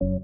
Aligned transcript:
Bonjour 0.00 0.14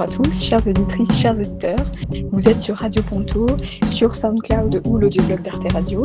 à 0.00 0.06
tous, 0.06 0.44
chères 0.44 0.64
auditrices, 0.68 1.18
chers 1.18 1.40
auditeurs. 1.40 1.90
Vous 2.30 2.48
êtes 2.48 2.60
sur 2.60 2.76
Radio 2.76 3.02
Ponto, 3.02 3.48
sur 3.84 4.14
SoundCloud 4.14 4.82
ou 4.86 4.98
l'audioblog 4.98 5.42
d'Arte 5.42 5.72
Radio. 5.72 6.02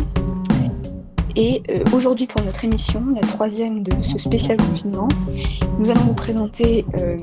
Et 1.36 1.62
euh, 1.70 1.84
aujourd'hui, 1.94 2.26
pour 2.26 2.42
notre 2.42 2.66
émission, 2.66 3.04
la 3.14 3.22
troisième 3.22 3.84
de 3.84 3.92
ce 4.02 4.18
spécial 4.18 4.58
confinement, 4.58 5.10
nous 5.78 5.92
allons 5.92 6.02
vous 6.02 6.16
présenter 6.16 6.88
euh, 6.98 7.18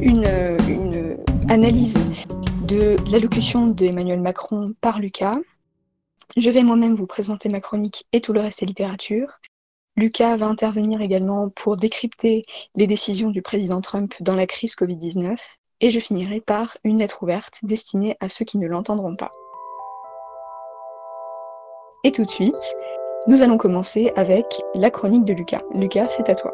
une, 0.00 0.26
une, 0.66 1.18
analyse 1.50 1.98
de 2.70 2.96
l'allocution 3.10 3.66
d'Emmanuel 3.66 4.20
Macron 4.20 4.74
par 4.80 5.00
Lucas. 5.00 5.36
Je 6.36 6.50
vais 6.50 6.62
moi-même 6.62 6.94
vous 6.94 7.08
présenter 7.08 7.48
ma 7.48 7.60
chronique 7.60 8.06
et 8.12 8.20
tout 8.20 8.32
le 8.32 8.40
reste 8.40 8.62
est 8.62 8.66
littérature. 8.66 9.40
Lucas 9.96 10.36
va 10.36 10.46
intervenir 10.46 11.00
également 11.00 11.48
pour 11.48 11.74
décrypter 11.74 12.44
les 12.76 12.86
décisions 12.86 13.30
du 13.30 13.42
président 13.42 13.80
Trump 13.80 14.14
dans 14.20 14.36
la 14.36 14.46
crise 14.46 14.76
Covid-19 14.76 15.36
et 15.80 15.90
je 15.90 15.98
finirai 15.98 16.40
par 16.40 16.76
une 16.84 16.98
lettre 16.98 17.24
ouverte 17.24 17.58
destinée 17.64 18.16
à 18.20 18.28
ceux 18.28 18.44
qui 18.44 18.58
ne 18.58 18.68
l'entendront 18.68 19.16
pas. 19.16 19.32
Et 22.04 22.12
tout 22.12 22.24
de 22.24 22.30
suite, 22.30 22.76
nous 23.26 23.42
allons 23.42 23.58
commencer 23.58 24.12
avec 24.14 24.46
la 24.76 24.92
chronique 24.92 25.24
de 25.24 25.32
Lucas. 25.32 25.62
Lucas, 25.74 26.06
c'est 26.06 26.28
à 26.28 26.36
toi. 26.36 26.52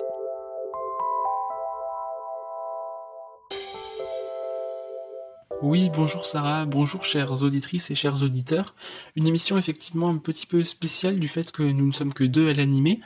Oui, 5.63 5.91
bonjour 5.91 6.27
Sarah, 6.27 6.67
bonjour 6.67 7.03
chères 7.03 7.43
auditrices 7.43 7.91
et 7.91 7.95
chers 7.95 8.23
auditeurs. 8.23 8.75
Une 9.17 9.27
émission 9.27 9.57
effectivement 9.57 10.11
un 10.11 10.19
petit 10.19 10.47
peu 10.47 10.63
spéciale 10.65 11.19
du 11.19 11.29
fait 11.29 11.51
que 11.51 11.63
nous 11.63 11.87
ne 11.87 11.93
sommes 11.93 12.13
que 12.13 12.25
deux 12.25 12.51
à 12.51 12.53
l'animer. 12.53 13.01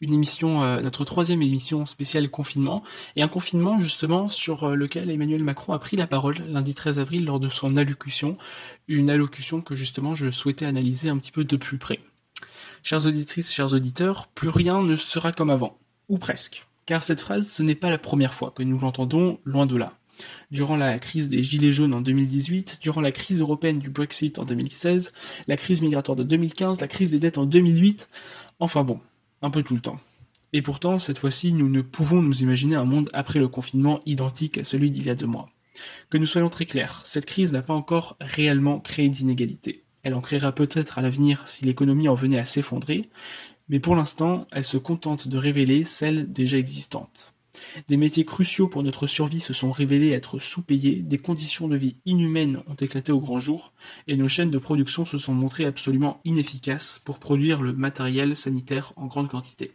Une 0.00 0.14
émission, 0.14 0.62
euh, 0.62 0.80
notre 0.80 1.04
troisième 1.04 1.42
émission 1.42 1.84
spéciale 1.84 2.30
confinement, 2.30 2.82
et 3.16 3.22
un 3.22 3.28
confinement 3.28 3.78
justement 3.80 4.30
sur 4.30 4.64
euh, 4.64 4.74
lequel 4.76 5.10
Emmanuel 5.10 5.44
Macron 5.44 5.74
a 5.74 5.78
pris 5.78 5.98
la 5.98 6.06
parole 6.06 6.36
lundi 6.48 6.74
13 6.74 6.98
avril 6.98 7.26
lors 7.26 7.38
de 7.38 7.50
son 7.50 7.76
allocution. 7.76 8.38
Une 8.88 9.10
allocution 9.10 9.60
que 9.60 9.74
justement 9.74 10.14
je 10.14 10.30
souhaitais 10.30 10.64
analyser 10.64 11.10
un 11.10 11.18
petit 11.18 11.32
peu 11.32 11.44
de 11.44 11.56
plus 11.56 11.76
près. 11.76 11.98
Chères 12.82 13.04
auditrices, 13.04 13.52
chers 13.52 13.74
auditeurs, 13.74 14.28
plus 14.28 14.48
rien 14.48 14.82
ne 14.82 14.96
sera 14.96 15.32
comme 15.32 15.50
avant, 15.50 15.76
ou 16.08 16.16
presque. 16.16 16.66
Car 16.86 17.02
cette 17.02 17.20
phrase, 17.20 17.52
ce 17.52 17.62
n'est 17.62 17.74
pas 17.74 17.90
la 17.90 17.98
première 17.98 18.32
fois 18.32 18.52
que 18.52 18.62
nous 18.62 18.78
l'entendons, 18.78 19.38
loin 19.44 19.66
de 19.66 19.76
là 19.76 19.99
durant 20.50 20.76
la 20.76 20.98
crise 20.98 21.28
des 21.28 21.42
Gilets 21.42 21.72
jaunes 21.72 21.94
en 21.94 22.00
2018, 22.00 22.78
durant 22.80 23.00
la 23.00 23.12
crise 23.12 23.40
européenne 23.40 23.78
du 23.78 23.90
Brexit 23.90 24.38
en 24.38 24.44
2016, 24.44 25.12
la 25.48 25.56
crise 25.56 25.82
migratoire 25.82 26.16
de 26.16 26.22
2015, 26.22 26.80
la 26.80 26.88
crise 26.88 27.10
des 27.10 27.18
dettes 27.18 27.38
en 27.38 27.46
2008, 27.46 28.08
enfin 28.58 28.84
bon, 28.84 29.00
un 29.42 29.50
peu 29.50 29.62
tout 29.62 29.74
le 29.74 29.80
temps. 29.80 30.00
Et 30.52 30.62
pourtant, 30.62 30.98
cette 30.98 31.18
fois-ci, 31.18 31.52
nous 31.52 31.68
ne 31.68 31.80
pouvons 31.80 32.22
nous 32.22 32.42
imaginer 32.42 32.74
un 32.74 32.84
monde 32.84 33.08
après 33.12 33.38
le 33.38 33.48
confinement 33.48 34.00
identique 34.06 34.58
à 34.58 34.64
celui 34.64 34.90
d'il 34.90 35.06
y 35.06 35.10
a 35.10 35.14
deux 35.14 35.26
mois. 35.26 35.50
Que 36.10 36.18
nous 36.18 36.26
soyons 36.26 36.48
très 36.48 36.66
clairs, 36.66 37.02
cette 37.04 37.26
crise 37.26 37.52
n'a 37.52 37.62
pas 37.62 37.74
encore 37.74 38.16
réellement 38.20 38.80
créé 38.80 39.08
d'inégalités. 39.08 39.84
Elle 40.02 40.14
en 40.14 40.20
créera 40.20 40.52
peut-être 40.52 40.98
à 40.98 41.02
l'avenir 41.02 41.44
si 41.46 41.64
l'économie 41.64 42.08
en 42.08 42.14
venait 42.14 42.38
à 42.38 42.46
s'effondrer, 42.46 43.08
mais 43.68 43.80
pour 43.80 43.94
l'instant, 43.94 44.48
elle 44.50 44.64
se 44.64 44.78
contente 44.78 45.28
de 45.28 45.38
révéler 45.38 45.84
celles 45.84 46.30
déjà 46.32 46.58
existantes. 46.58 47.34
Des 47.88 47.96
métiers 47.96 48.24
cruciaux 48.24 48.68
pour 48.68 48.82
notre 48.82 49.06
survie 49.06 49.40
se 49.40 49.52
sont 49.52 49.72
révélés 49.72 50.10
être 50.10 50.38
sous-payés, 50.38 50.96
des 50.96 51.18
conditions 51.18 51.68
de 51.68 51.76
vie 51.76 51.96
inhumaines 52.04 52.62
ont 52.66 52.74
éclaté 52.74 53.12
au 53.12 53.20
grand 53.20 53.40
jour, 53.40 53.72
et 54.06 54.16
nos 54.16 54.28
chaînes 54.28 54.50
de 54.50 54.58
production 54.58 55.04
se 55.04 55.18
sont 55.18 55.34
montrées 55.34 55.66
absolument 55.66 56.20
inefficaces 56.24 57.00
pour 57.04 57.18
produire 57.18 57.62
le 57.62 57.72
matériel 57.72 58.36
sanitaire 58.36 58.92
en 58.96 59.06
grande 59.06 59.28
quantité. 59.28 59.72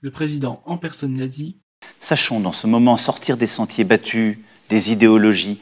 Le 0.00 0.10
président 0.10 0.62
en 0.64 0.78
personne 0.78 1.18
l'a 1.18 1.26
dit. 1.26 1.56
Sachons 2.00 2.40
dans 2.40 2.52
ce 2.52 2.66
moment 2.66 2.96
sortir 2.96 3.36
des 3.36 3.46
sentiers 3.46 3.84
battus, 3.84 4.38
des 4.68 4.92
idéologies, 4.92 5.60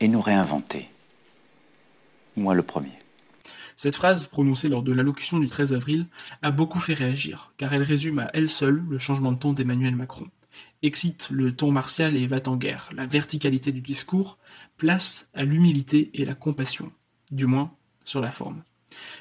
et 0.00 0.08
nous 0.08 0.20
réinventer. 0.20 0.90
Moi 2.36 2.54
le 2.54 2.62
premier. 2.62 2.92
Cette 3.76 3.96
phrase, 3.96 4.26
prononcée 4.26 4.68
lors 4.68 4.82
de 4.82 4.92
l'allocution 4.92 5.38
du 5.38 5.48
13 5.48 5.74
avril, 5.74 6.06
a 6.42 6.50
beaucoup 6.50 6.78
fait 6.78 6.94
réagir, 6.94 7.52
car 7.58 7.74
elle 7.74 7.82
résume 7.82 8.20
à 8.20 8.30
elle 8.32 8.48
seule 8.48 8.82
le 8.88 8.98
changement 8.98 9.32
de 9.32 9.38
ton 9.38 9.52
d'Emmanuel 9.52 9.94
Macron 9.94 10.26
excite 10.82 11.28
le 11.30 11.54
ton 11.54 11.70
martial 11.70 12.16
et 12.16 12.26
va 12.26 12.40
en 12.46 12.56
guerre. 12.56 12.90
La 12.94 13.06
verticalité 13.06 13.72
du 13.72 13.80
discours 13.80 14.38
place 14.76 15.28
à 15.34 15.44
l'humilité 15.44 16.10
et 16.14 16.24
la 16.24 16.34
compassion, 16.34 16.92
du 17.32 17.46
moins 17.46 17.72
sur 18.04 18.20
la 18.20 18.30
forme. 18.30 18.62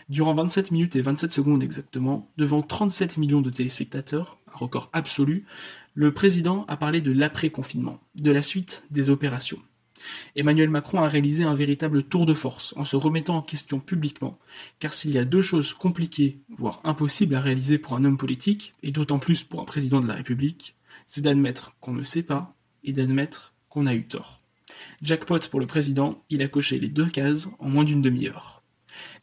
Durant 0.09 0.35
27 0.35 0.71
minutes 0.71 0.95
et 0.95 1.01
27 1.01 1.31
secondes 1.31 1.63
exactement, 1.63 2.29
devant 2.37 2.61
37 2.61 3.17
millions 3.17 3.41
de 3.41 3.49
téléspectateurs, 3.49 4.37
un 4.53 4.57
record 4.57 4.89
absolu, 4.93 5.45
le 5.93 6.13
président 6.13 6.65
a 6.67 6.77
parlé 6.77 7.01
de 7.01 7.11
l'après-confinement, 7.11 7.99
de 8.15 8.31
la 8.31 8.41
suite 8.41 8.83
des 8.91 9.09
opérations. 9.09 9.59
Emmanuel 10.35 10.69
Macron 10.69 11.01
a 11.01 11.09
réalisé 11.09 11.43
un 11.43 11.55
véritable 11.55 12.03
tour 12.03 12.27
de 12.27 12.33
force 12.35 12.75
en 12.77 12.85
se 12.85 12.95
remettant 12.95 13.37
en 13.37 13.41
question 13.41 13.79
publiquement, 13.79 14.37
car 14.79 14.93
s'il 14.93 15.11
y 15.11 15.17
a 15.17 15.25
deux 15.25 15.41
choses 15.41 15.73
compliquées, 15.73 16.39
voire 16.49 16.81
impossibles 16.83 17.35
à 17.35 17.41
réaliser 17.41 17.79
pour 17.79 17.93
un 17.93 18.03
homme 18.03 18.17
politique, 18.17 18.75
et 18.83 18.91
d'autant 18.91 19.19
plus 19.19 19.41
pour 19.41 19.61
un 19.61 19.65
président 19.65 20.01
de 20.01 20.07
la 20.07 20.13
République, 20.13 20.75
c'est 21.05 21.21
d'admettre 21.21 21.75
qu'on 21.79 21.93
ne 21.93 22.03
sait 22.03 22.23
pas 22.23 22.55
et 22.83 22.93
d'admettre 22.93 23.55
qu'on 23.69 23.85
a 23.85 23.93
eu 23.93 24.07
tort. 24.07 24.41
Jackpot 25.01 25.39
pour 25.49 25.59
le 25.59 25.67
président, 25.67 26.23
il 26.29 26.41
a 26.41 26.47
coché 26.47 26.79
les 26.79 26.89
deux 26.89 27.07
cases 27.07 27.47
en 27.59 27.69
moins 27.69 27.83
d'une 27.83 28.01
demi-heure. 28.01 28.63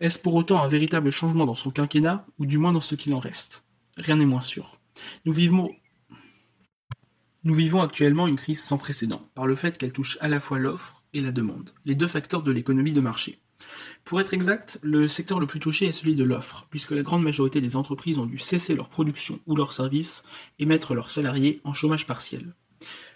Est-ce 0.00 0.19
pour 0.19 0.34
autant 0.34 0.62
un 0.62 0.69
véritable 0.69 1.10
changement 1.10 1.47
dans 1.47 1.54
son 1.54 1.70
quinquennat, 1.70 2.26
ou 2.38 2.47
du 2.47 2.59
moins 2.59 2.72
dans 2.72 2.81
ce 2.81 2.94
qu'il 2.94 3.15
en 3.15 3.19
reste? 3.19 3.65
Rien 3.97 4.16
n'est 4.16 4.26
moins 4.26 4.43
sûr. 4.43 4.81
Nous 5.25 5.32
vivons... 5.32 5.70
Nous 7.44 7.54
vivons 7.54 7.82
actuellement 7.82 8.28
une 8.28 8.37
crise 8.37 8.62
sans 8.62 8.78
précédent, 8.78 9.28
par 9.34 9.47
le 9.47 9.56
fait 9.56 9.76
qu'elle 9.76 9.93
touche 9.93 10.16
à 10.20 10.28
la 10.28 10.38
fois 10.38 10.59
l'offre 10.59 11.03
et 11.12 11.20
la 11.20 11.32
demande, 11.32 11.70
les 11.84 11.97
deux 11.97 12.06
facteurs 12.06 12.43
de 12.43 12.53
l'économie 12.53 12.93
de 12.93 13.00
marché. 13.00 13.41
Pour 14.04 14.20
être 14.20 14.34
exact, 14.34 14.78
le 14.82 15.08
secteur 15.08 15.40
le 15.40 15.46
plus 15.46 15.60
touché 15.60 15.86
est 15.86 15.92
celui 15.92 16.14
de 16.14 16.24
l'offre, 16.24 16.66
puisque 16.70 16.90
la 16.90 17.02
grande 17.02 17.22
majorité 17.22 17.60
des 17.60 17.76
entreprises 17.76 18.18
ont 18.18 18.26
dû 18.26 18.38
cesser 18.38 18.74
leur 18.74 18.88
production 18.88 19.40
ou 19.46 19.56
leurs 19.56 19.72
services 19.72 20.22
et 20.58 20.66
mettre 20.66 20.94
leurs 20.94 21.10
salariés 21.10 21.60
en 21.64 21.72
chômage 21.72 22.06
partiel. 22.06 22.54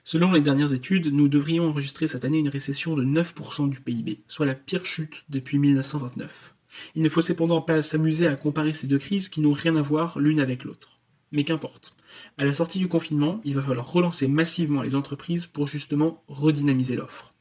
Selon 0.04 0.32
les 0.32 0.40
dernières 0.40 0.72
études, 0.72 1.12
nous 1.12 1.28
devrions 1.28 1.68
enregistrer 1.68 2.06
cette 2.06 2.24
année 2.24 2.38
une 2.38 2.48
récession 2.48 2.96
de 2.96 3.04
9% 3.04 3.68
du 3.68 3.80
PIB, 3.80 4.22
soit 4.28 4.46
la 4.46 4.54
pire 4.54 4.86
chute 4.86 5.24
depuis 5.28 5.58
1929. 5.58 6.54
Il 6.94 7.02
ne 7.02 7.08
faut 7.08 7.20
cependant 7.20 7.60
pas 7.60 7.82
s'amuser 7.82 8.26
à 8.26 8.36
comparer 8.36 8.72
ces 8.72 8.86
deux 8.86 8.98
crises 8.98 9.28
qui 9.28 9.40
n'ont 9.40 9.52
rien 9.52 9.76
à 9.76 9.82
voir 9.82 10.18
l'une 10.18 10.40
avec 10.40 10.64
l'autre. 10.64 10.96
Mais 11.32 11.42
qu'importe. 11.42 11.94
À 12.38 12.44
la 12.44 12.54
sortie 12.54 12.78
du 12.78 12.88
confinement, 12.88 13.40
il 13.44 13.54
va 13.54 13.62
falloir 13.62 13.90
relancer 13.90 14.28
massivement 14.28 14.82
les 14.82 14.94
entreprises 14.94 15.46
pour 15.46 15.66
justement 15.66 16.22
redynamiser 16.28 16.94
l'offre. 16.94 17.34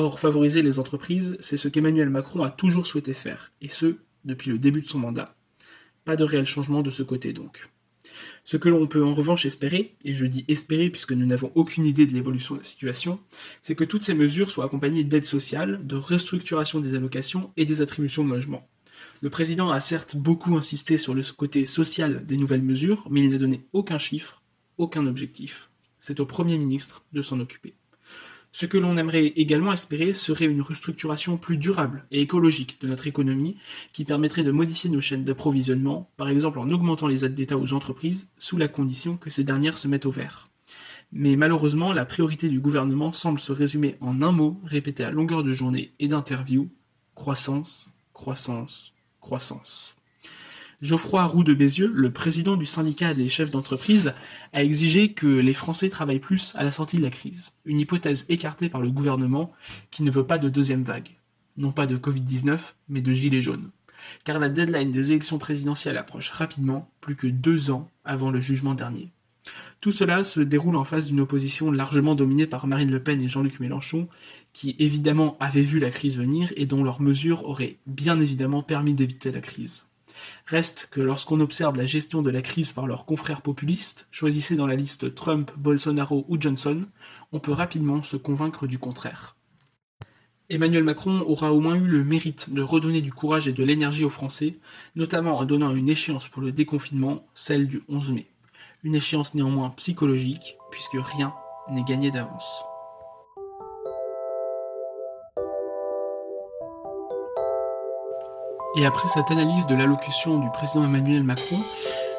Or, 0.00 0.20
favoriser 0.20 0.62
les 0.62 0.78
entreprises, 0.78 1.36
c'est 1.40 1.56
ce 1.56 1.66
qu'Emmanuel 1.66 2.08
Macron 2.08 2.44
a 2.44 2.50
toujours 2.50 2.86
souhaité 2.86 3.14
faire, 3.14 3.50
et 3.60 3.66
ce, 3.66 3.96
depuis 4.24 4.48
le 4.48 4.56
début 4.56 4.82
de 4.82 4.88
son 4.88 5.00
mandat. 5.00 5.34
Pas 6.04 6.14
de 6.14 6.22
réel 6.22 6.44
changement 6.44 6.82
de 6.82 6.90
ce 6.90 7.02
côté 7.02 7.32
donc. 7.32 7.68
Ce 8.44 8.56
que 8.56 8.68
l'on 8.68 8.86
peut 8.86 9.02
en 9.02 9.12
revanche 9.12 9.44
espérer, 9.44 9.96
et 10.04 10.14
je 10.14 10.24
dis 10.26 10.44
espérer 10.46 10.88
puisque 10.90 11.14
nous 11.14 11.26
n'avons 11.26 11.50
aucune 11.56 11.84
idée 11.84 12.06
de 12.06 12.12
l'évolution 12.12 12.54
de 12.54 12.60
la 12.60 12.64
situation, 12.64 13.18
c'est 13.60 13.74
que 13.74 13.82
toutes 13.82 14.04
ces 14.04 14.14
mesures 14.14 14.52
soient 14.52 14.66
accompagnées 14.66 15.02
d'aides 15.02 15.24
sociales, 15.24 15.84
de 15.84 15.96
restructuration 15.96 16.78
des 16.78 16.94
allocations 16.94 17.52
et 17.56 17.64
des 17.64 17.82
attributions 17.82 18.24
de 18.24 18.30
logement. 18.30 18.68
Le 19.20 19.30
président 19.30 19.72
a 19.72 19.80
certes 19.80 20.14
beaucoup 20.14 20.56
insisté 20.56 20.96
sur 20.96 21.12
le 21.12 21.24
côté 21.36 21.66
social 21.66 22.24
des 22.24 22.36
nouvelles 22.36 22.62
mesures, 22.62 23.08
mais 23.10 23.22
il 23.22 23.30
n'a 23.30 23.38
donné 23.38 23.66
aucun 23.72 23.98
chiffre, 23.98 24.44
aucun 24.76 25.08
objectif. 25.08 25.70
C'est 25.98 26.20
au 26.20 26.24
Premier 26.24 26.56
ministre 26.56 27.04
de 27.12 27.20
s'en 27.20 27.40
occuper. 27.40 27.74
Ce 28.52 28.66
que 28.66 28.78
l'on 28.78 28.96
aimerait 28.96 29.26
également 29.26 29.72
espérer 29.72 30.14
serait 30.14 30.46
une 30.46 30.62
restructuration 30.62 31.36
plus 31.36 31.56
durable 31.56 32.06
et 32.10 32.20
écologique 32.20 32.80
de 32.80 32.88
notre 32.88 33.06
économie 33.06 33.56
qui 33.92 34.04
permettrait 34.04 34.44
de 34.44 34.50
modifier 34.50 34.90
nos 34.90 35.00
chaînes 35.00 35.24
d'approvisionnement, 35.24 36.10
par 36.16 36.28
exemple 36.28 36.58
en 36.58 36.70
augmentant 36.70 37.06
les 37.06 37.24
aides 37.24 37.34
d'État 37.34 37.58
aux 37.58 37.72
entreprises, 37.74 38.30
sous 38.38 38.56
la 38.56 38.68
condition 38.68 39.16
que 39.16 39.30
ces 39.30 39.44
dernières 39.44 39.78
se 39.78 39.88
mettent 39.88 40.06
au 40.06 40.10
vert. 40.10 40.48
Mais 41.12 41.36
malheureusement, 41.36 41.92
la 41.92 42.04
priorité 42.04 42.48
du 42.48 42.60
gouvernement 42.60 43.12
semble 43.12 43.40
se 43.40 43.52
résumer 43.52 43.96
en 44.00 44.20
un 44.22 44.32
mot 44.32 44.60
répété 44.64 45.04
à 45.04 45.10
longueur 45.10 45.42
de 45.42 45.52
journée 45.52 45.92
et 45.98 46.08
d'interview 46.08 46.68
croissance, 47.14 47.90
croissance, 48.12 48.94
croissance. 49.20 49.97
Geoffroy 50.80 51.24
Roux 51.24 51.42
de 51.42 51.54
Bézieux, 51.54 51.90
le 51.92 52.12
président 52.12 52.56
du 52.56 52.64
syndicat 52.64 53.12
des 53.12 53.28
chefs 53.28 53.50
d'entreprise, 53.50 54.14
a 54.52 54.62
exigé 54.62 55.12
que 55.12 55.26
les 55.26 55.52
Français 55.52 55.88
travaillent 55.88 56.20
plus 56.20 56.54
à 56.54 56.62
la 56.62 56.70
sortie 56.70 56.98
de 56.98 57.02
la 57.02 57.10
crise, 57.10 57.54
une 57.64 57.80
hypothèse 57.80 58.26
écartée 58.28 58.68
par 58.68 58.80
le 58.80 58.92
gouvernement 58.92 59.52
qui 59.90 60.04
ne 60.04 60.10
veut 60.12 60.26
pas 60.26 60.38
de 60.38 60.48
deuxième 60.48 60.84
vague. 60.84 61.08
Non 61.56 61.72
pas 61.72 61.86
de 61.86 61.96
Covid-19, 61.96 62.60
mais 62.88 63.00
de 63.00 63.12
gilets 63.12 63.42
jaunes. 63.42 63.70
Car 64.22 64.38
la 64.38 64.48
deadline 64.48 64.92
des 64.92 65.10
élections 65.10 65.38
présidentielles 65.38 65.98
approche 65.98 66.30
rapidement, 66.30 66.88
plus 67.00 67.16
que 67.16 67.26
deux 67.26 67.72
ans 67.72 67.90
avant 68.04 68.30
le 68.30 68.38
jugement 68.38 68.74
dernier. 68.74 69.10
Tout 69.80 69.90
cela 69.90 70.22
se 70.22 70.38
déroule 70.38 70.76
en 70.76 70.84
face 70.84 71.06
d'une 71.06 71.18
opposition 71.18 71.72
largement 71.72 72.14
dominée 72.14 72.46
par 72.46 72.68
Marine 72.68 72.92
Le 72.92 73.02
Pen 73.02 73.20
et 73.20 73.26
Jean-Luc 73.26 73.58
Mélenchon, 73.58 74.06
qui 74.52 74.76
évidemment 74.78 75.36
avaient 75.40 75.60
vu 75.60 75.80
la 75.80 75.90
crise 75.90 76.16
venir 76.16 76.52
et 76.56 76.66
dont 76.66 76.84
leurs 76.84 77.00
mesures 77.00 77.48
auraient 77.48 77.78
bien 77.88 78.20
évidemment 78.20 78.62
permis 78.62 78.94
d'éviter 78.94 79.32
la 79.32 79.40
crise. 79.40 79.88
Reste 80.46 80.88
que 80.90 81.00
lorsqu'on 81.00 81.40
observe 81.40 81.76
la 81.76 81.86
gestion 81.86 82.22
de 82.22 82.30
la 82.30 82.42
crise 82.42 82.72
par 82.72 82.86
leurs 82.86 83.04
confrères 83.04 83.42
populistes, 83.42 84.08
choisissez 84.10 84.56
dans 84.56 84.66
la 84.66 84.76
liste 84.76 85.14
Trump, 85.14 85.50
Bolsonaro 85.56 86.24
ou 86.28 86.40
Johnson, 86.40 86.82
on 87.32 87.38
peut 87.38 87.52
rapidement 87.52 88.02
se 88.02 88.16
convaincre 88.16 88.66
du 88.66 88.78
contraire. 88.78 89.36
Emmanuel 90.50 90.82
Macron 90.82 91.20
aura 91.26 91.52
au 91.52 91.60
moins 91.60 91.74
eu 91.74 91.86
le 91.86 92.04
mérite 92.04 92.54
de 92.54 92.62
redonner 92.62 93.02
du 93.02 93.12
courage 93.12 93.48
et 93.48 93.52
de 93.52 93.62
l'énergie 93.62 94.04
aux 94.04 94.10
Français, 94.10 94.56
notamment 94.96 95.36
en 95.36 95.44
donnant 95.44 95.74
une 95.74 95.90
échéance 95.90 96.28
pour 96.28 96.40
le 96.40 96.52
déconfinement, 96.52 97.26
celle 97.34 97.68
du 97.68 97.82
11 97.88 98.12
mai. 98.12 98.26
Une 98.82 98.94
échéance 98.94 99.34
néanmoins 99.34 99.70
psychologique, 99.70 100.56
puisque 100.70 100.96
rien 100.96 101.34
n'est 101.70 101.84
gagné 101.84 102.10
d'avance. 102.10 102.64
Et 108.78 108.86
après 108.86 109.08
cette 109.08 109.32
analyse 109.32 109.66
de 109.66 109.74
l'allocution 109.74 110.38
du 110.38 110.48
président 110.50 110.84
Emmanuel 110.84 111.24
Macron, 111.24 111.58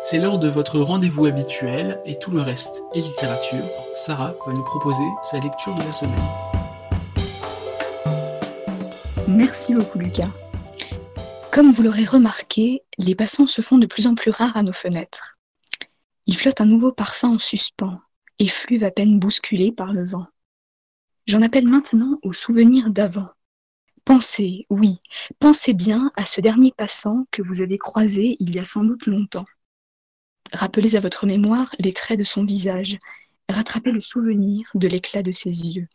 c'est 0.04 0.18
l'heure 0.18 0.40
de 0.40 0.50
votre 0.50 0.78
rendez-vous 0.82 1.26
habituel 1.26 2.02
et 2.06 2.20
tout 2.20 2.32
le 2.32 2.42
reste 2.42 2.84
est 2.94 3.00
littérature. 3.00 3.64
Sarah 3.96 4.36
va 4.46 4.52
nous 4.52 4.66
proposer 4.66 5.06
sa 5.22 5.40
lecture 5.40 5.74
de 5.76 5.84
la 5.84 5.94
semaine. 5.94 6.20
Merci 9.26 9.74
beaucoup 9.74 10.00
Lucas. 10.00 10.32
Comme 11.50 11.72
vous 11.72 11.82
l'aurez 11.82 12.04
remarqué, 12.04 12.84
les 12.98 13.16
passants 13.16 13.48
se 13.48 13.62
font 13.62 13.78
de 13.78 13.86
plus 13.86 14.06
en 14.06 14.16
plus 14.16 14.32
rares 14.32 14.58
à 14.58 14.64
nos 14.64 14.74
fenêtres. 14.74 15.38
Il 16.26 16.36
flotte 16.36 16.60
un 16.60 16.66
nouveau 16.66 16.92
parfum 16.92 17.36
en 17.36 17.40
suspens, 17.40 18.02
effluve 18.38 18.84
à 18.84 18.92
peine 18.92 19.18
bousculé 19.18 19.72
par 19.72 19.94
le 19.94 20.04
vent. 20.04 20.28
J'en 21.26 21.42
appelle 21.42 21.70
maintenant 21.70 22.20
au 22.22 22.34
souvenir 22.34 22.90
d'avant. 22.90 23.30
Pensez, 24.10 24.66
oui, 24.72 24.98
pensez 25.38 25.76
bien 25.76 26.12
à 26.16 26.26
ce 26.26 26.42
dernier 26.42 26.72
passant 26.72 27.28
que 27.30 27.44
vous 27.44 27.62
avez 27.62 27.78
croisé 27.78 28.38
il 28.40 28.56
y 28.56 28.58
a 28.58 28.66
sans 28.66 28.84
doute 28.84 29.06
longtemps. 29.06 29.46
Rappelez 30.52 30.96
à 30.96 31.00
votre 31.00 31.28
mémoire 31.28 31.76
les 31.78 31.94
traits 31.94 32.18
de 32.18 32.24
son 32.24 32.44
visage, 32.44 32.98
rattrapez 33.50 33.92
le 33.92 34.00
souvenir 34.00 34.68
de 34.74 34.88
l'éclat 34.88 35.22
de 35.22 35.32
ses 35.32 35.68
yeux. 35.68 35.88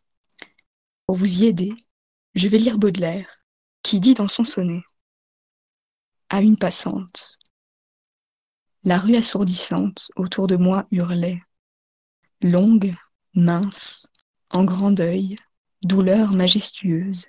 Pour 1.06 1.16
vous 1.16 1.43
y 1.43 1.46
aider, 1.46 1.75
je 2.37 2.46
vais 2.46 2.58
lire 2.58 2.78
Baudelaire, 2.78 3.28
qui 3.82 3.99
dit 3.99 4.14
dans 4.14 4.28
son 4.28 4.44
sonnet 4.44 4.84
À 6.28 6.40
une 6.40 6.56
passante, 6.56 7.37
la 8.84 9.00
rue 9.00 9.16
assourdissante 9.16 10.12
autour 10.14 10.46
de 10.46 10.55
moi 10.55 10.87
hurlait. 10.93 11.43
Longue, 12.43 12.93
mince, 13.34 14.06
en 14.50 14.62
grand 14.62 14.93
deuil, 14.93 15.34
douleur 15.82 16.31
majestueuse, 16.31 17.26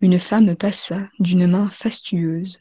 une 0.00 0.18
femme 0.18 0.56
passa 0.56 1.08
d'une 1.18 1.46
main 1.46 1.68
fastueuse, 1.68 2.58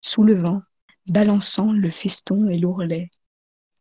soulevant, 0.00 0.62
balançant 1.06 1.72
le 1.72 1.90
feston 1.90 2.48
et 2.48 2.58
l'ourlet, 2.58 3.10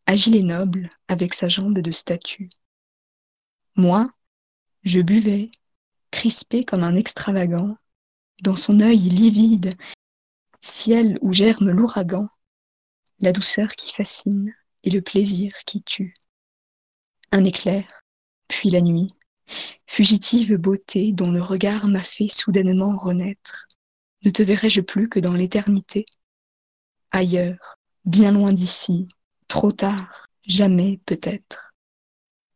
agile 0.06 0.36
et 0.36 0.44
noble 0.44 0.90
avec 1.08 1.34
sa 1.34 1.48
jambe 1.48 1.80
de 1.80 1.92
statue. 1.92 2.50
Moi, 3.76 4.10
je 4.84 5.00
buvais, 5.02 5.52
crispé 6.12 6.66
comme 6.66 6.84
un 6.84 6.96
extravagant, 6.96 7.78
dans 8.44 8.56
son 8.56 8.80
œil 8.82 8.98
livide, 8.98 9.74
ciel 10.62 11.18
où 11.22 11.32
germe 11.32 11.70
l'ouragan, 11.70 12.28
la 13.20 13.32
douceur 13.32 13.70
qui 13.76 13.94
fascine 13.94 14.54
et 14.84 14.90
le 14.90 15.02
plaisir 15.02 15.54
qui 15.66 15.82
tue. 15.82 16.16
Un 17.32 17.46
éclair, 17.46 18.02
puis 18.48 18.70
la 18.70 18.82
nuit, 18.82 19.08
fugitive 19.86 20.56
beauté 20.56 21.14
dont 21.14 21.32
le 21.32 21.42
regard 21.42 21.88
m'a 21.88 22.04
fait 22.04 22.28
soudainement 22.28 22.96
renaître. 22.96 23.68
Ne 24.24 24.32
te 24.32 24.44
verrai-je 24.44 24.82
plus 24.82 25.10
que 25.10 25.20
dans 25.20 25.34
l'éternité? 25.34 26.06
Ailleurs, 27.12 27.78
bien 28.06 28.32
loin 28.32 28.54
d'ici, 28.54 29.08
trop 29.48 29.72
tard, 29.72 30.28
jamais 30.46 31.00
peut-être. 31.06 31.74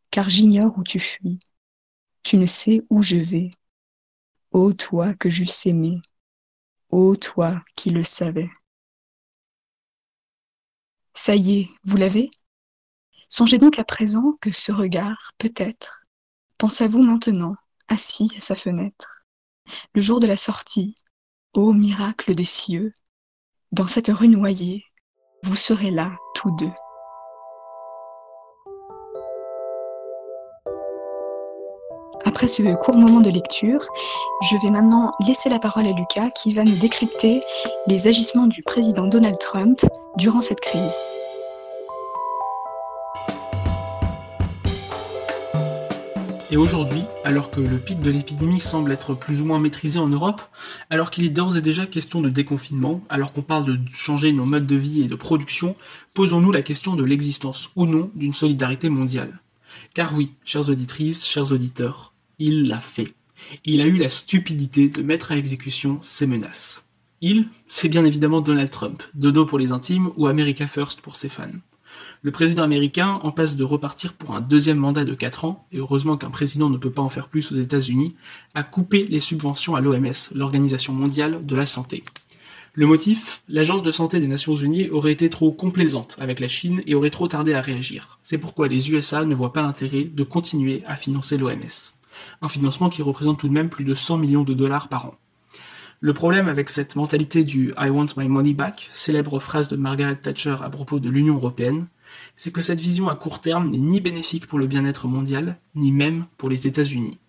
Car 0.10 0.30
j'ignore 0.30 0.78
où 0.78 0.84
tu 0.84 1.00
fuis, 1.00 1.40
tu 2.24 2.38
ne 2.38 2.46
sais 2.46 2.82
où 2.90 3.02
je 3.02 3.18
vais. 3.18 3.50
Ô 4.52 4.74
toi 4.74 5.14
que 5.14 5.30
j'eusse 5.30 5.66
aimé, 5.66 6.02
ô 6.90 7.16
toi 7.16 7.62
qui 7.76 7.90
le 7.90 8.04
savais. 8.04 8.50
Ça 11.14 11.36
y 11.36 11.62
est, 11.62 11.70
vous 11.84 11.98
l'avez? 11.98 12.30
Songez 13.30 13.58
donc 13.58 13.80
à 13.80 13.86
présent 13.86 14.38
que 14.42 14.52
ce 14.52 14.74
regard, 14.74 15.32
peut-être, 15.38 16.01
pense 16.62 16.80
à 16.82 16.88
vous 16.88 17.02
maintenant, 17.02 17.56
assis 17.88 18.32
à 18.38 18.40
sa 18.40 18.54
fenêtre. 18.54 19.24
Le 19.96 20.02
jour 20.04 20.20
de 20.20 20.28
la 20.28 20.38
sortie, 20.38 20.94
ô 21.56 21.74
miracle 21.74 22.36
des 22.36 22.46
cieux, 22.46 22.94
dans 23.72 23.88
cette 23.88 24.10
rue 24.10 24.28
noyée, 24.28 24.86
vous 25.42 25.56
serez 25.56 25.90
là 25.90 26.12
tous 26.36 26.52
deux. 26.58 26.70
Après 32.26 32.48
ce 32.48 32.76
court 32.76 32.96
moment 32.96 33.22
de 33.22 33.32
lecture, 33.32 33.84
je 34.44 34.56
vais 34.62 34.70
maintenant 34.70 35.14
laisser 35.28 35.50
la 35.50 35.58
parole 35.58 35.88
à 35.88 35.94
Lucas 35.94 36.30
qui 36.30 36.54
va 36.54 36.64
nous 36.64 36.78
décrypter 36.78 37.42
les 37.88 38.06
agissements 38.06 38.46
du 38.46 38.62
président 38.62 39.08
Donald 39.08 39.40
Trump 39.40 39.84
durant 40.18 40.44
cette 40.44 40.62
crise. 40.62 40.96
Et 46.54 46.58
aujourd'hui, 46.58 47.04
alors 47.24 47.50
que 47.50 47.62
le 47.62 47.80
pic 47.80 48.02
de 48.02 48.10
l'épidémie 48.10 48.60
semble 48.60 48.92
être 48.92 49.14
plus 49.14 49.42
ou 49.42 49.46
moins 49.46 49.60
maîtrisé 49.60 50.00
en 50.00 50.10
Europe, 50.10 50.42
alors 50.90 51.10
qu'il 51.10 51.24
est 51.24 51.30
d'ores 51.30 51.56
et 51.56 51.62
déjà 51.62 51.86
question 51.86 52.20
de 52.20 52.30
déconfinement, 52.30 53.02
alors 53.08 53.32
qu'on 53.32 53.42
parle 53.42 53.66
de 53.66 53.80
changer 53.94 54.34
nos 54.34 54.44
modes 54.44 54.68
de 54.68 54.76
vie 54.76 55.02
et 55.02 55.08
de 55.08 55.16
production, 55.16 55.78
posons-nous 56.14 56.52
la 56.52 56.62
question 56.62 56.98
de 56.98 57.06
l'existence 57.06 57.72
ou 57.78 57.86
non 57.86 58.12
d'une 58.16 58.34
solidarité 58.34 58.90
mondiale. 58.90 59.40
Car 59.94 60.14
oui, 60.14 60.34
chères 60.44 60.68
auditrices, 60.68 61.26
chers 61.26 61.54
auditeurs, 61.54 62.14
il 62.38 62.68
l'a 62.68 62.80
fait. 62.80 63.14
Il 63.64 63.82
a 63.82 63.86
eu 63.86 63.96
la 63.98 64.10
stupidité 64.10 64.90
de 64.90 65.02
mettre 65.04 65.32
à 65.32 65.38
exécution 65.38 66.00
ses 66.02 66.28
menaces. 66.28 66.90
Il, 67.22 67.48
c'est 67.70 67.88
bien 67.88 68.04
évidemment 68.04 68.42
Donald 68.42 68.70
Trump, 68.70 69.04
dodo 69.14 69.46
pour 69.46 69.58
les 69.58 69.72
intimes 69.72 70.12
ou 70.18 70.28
America 70.28 70.68
First 70.68 71.00
pour 71.00 71.16
ses 71.16 71.30
fans. 71.30 71.48
Le 72.24 72.32
président 72.32 72.62
américain 72.62 73.20
en 73.24 73.32
passe 73.32 73.56
de 73.56 73.64
repartir 73.64 74.14
pour 74.14 74.36
un 74.36 74.42
deuxième 74.42 74.78
mandat 74.78 75.06
de 75.06 75.16
4 75.16 75.44
ans, 75.46 75.66
et 75.72 75.80
heureusement 75.80 76.18
qu'un 76.18 76.30
président 76.30 76.70
ne 76.70 76.78
peut 76.78 76.92
pas 76.92 77.02
en 77.02 77.10
faire 77.10 77.28
plus 77.28 77.52
aux 77.52 77.56
États-Unis, 77.56 78.14
a 78.54 78.62
coupé 78.62 79.08
les 79.10 79.20
subventions 79.20 79.74
à 79.74 79.82
l'OMS, 79.82 80.12
l'Organisation 80.36 80.94
mondiale 80.94 81.44
de 81.44 81.56
la 81.56 81.66
santé. 81.66 82.04
Le 82.76 82.86
motif? 82.86 83.42
L'Agence 83.50 83.82
de 83.82 83.90
santé 83.90 84.20
des 84.20 84.28
Nations 84.28 84.54
Unies 84.54 84.88
aurait 84.92 85.12
été 85.12 85.30
trop 85.30 85.52
complaisante 85.52 86.16
avec 86.22 86.40
la 86.40 86.48
Chine 86.48 86.84
et 86.86 86.94
aurait 86.94 87.10
trop 87.10 87.28
tardé 87.28 87.56
à 87.56 87.62
réagir. 87.62 88.20
C'est 88.22 88.38
pourquoi 88.38 88.68
les 88.68 88.92
USA 88.92 89.26
ne 89.26 89.34
voient 89.34 89.52
pas 89.52 89.64
l'intérêt 89.64 90.04
de 90.04 90.24
continuer 90.24 90.84
à 90.86 90.96
financer 90.96 91.40
l'OMS. 91.40 91.98
Un 92.44 92.48
financement 92.48 92.90
qui 92.90 93.02
représente 93.02 93.40
tout 93.40 93.48
de 93.48 93.54
même 93.54 93.70
plus 93.70 93.84
de 93.84 93.96
100 93.96 94.20
millions 94.20 94.44
de 94.44 94.54
dollars 94.54 94.90
par 94.90 95.08
an. 95.08 95.16
Le 96.02 96.14
problème 96.14 96.48
avec 96.48 96.70
cette 96.70 96.96
mentalité 96.96 97.44
du 97.44 97.74
I 97.80 97.90
want 97.90 98.08
my 98.16 98.28
money 98.28 98.54
back, 98.54 98.90
célèbre 98.92 99.40
phrase 99.40 99.70
de 99.70 99.76
Margaret 99.76 100.16
Thatcher 100.16 100.58
à 100.64 100.70
propos 100.70 101.00
de 101.00 101.10
l'Union 101.10 101.36
européenne, 101.36 101.88
c'est 102.36 102.52
que 102.52 102.62
cette 102.62 102.82
vision 102.82 103.10
à 103.10 103.16
court 103.16 103.42
terme 103.42 103.70
n'est 103.70 103.78
ni 103.78 104.02
bénéfique 104.02 104.48
pour 104.48 104.60
le 104.60 104.68
bien-être 104.68 105.08
mondial, 105.08 105.60
ni 105.76 105.92
même 105.92 106.26
pour 106.38 106.50
les 106.50 106.68
États-Unis. 106.68 107.20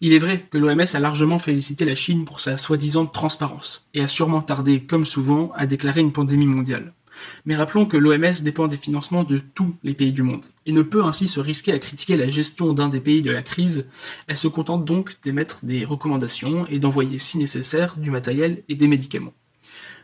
Il 0.00 0.12
est 0.12 0.18
vrai 0.18 0.46
que 0.50 0.58
l'OMS 0.58 0.84
a 0.92 1.00
largement 1.00 1.38
félicité 1.38 1.84
la 1.84 1.94
Chine 1.94 2.24
pour 2.24 2.40
sa 2.40 2.56
soi-disant 2.56 3.06
transparence, 3.06 3.88
et 3.94 4.02
a 4.02 4.08
sûrement 4.08 4.42
tardé, 4.42 4.84
comme 4.84 5.04
souvent, 5.04 5.52
à 5.56 5.66
déclarer 5.66 6.00
une 6.00 6.12
pandémie 6.12 6.46
mondiale. 6.46 6.92
Mais 7.44 7.54
rappelons 7.54 7.86
que 7.86 7.96
l'OMS 7.96 8.42
dépend 8.42 8.66
des 8.66 8.76
financements 8.76 9.24
de 9.24 9.38
tous 9.38 9.74
les 9.82 9.94
pays 9.94 10.12
du 10.12 10.22
monde, 10.22 10.44
et 10.66 10.72
ne 10.72 10.82
peut 10.82 11.04
ainsi 11.04 11.28
se 11.28 11.40
risquer 11.40 11.72
à 11.72 11.78
critiquer 11.78 12.16
la 12.16 12.26
gestion 12.26 12.72
d'un 12.72 12.88
des 12.88 13.00
pays 13.00 13.22
de 13.22 13.30
la 13.30 13.42
crise, 13.42 13.86
elle 14.26 14.36
se 14.36 14.48
contente 14.48 14.84
donc 14.84 15.16
d'émettre 15.22 15.64
des 15.64 15.84
recommandations 15.84 16.66
et 16.66 16.78
d'envoyer 16.78 17.18
si 17.18 17.38
nécessaire 17.38 17.96
du 17.96 18.10
matériel 18.10 18.62
et 18.68 18.74
des 18.74 18.88
médicaments. 18.88 19.32